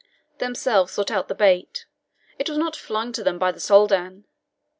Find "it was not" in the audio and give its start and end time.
2.39-2.75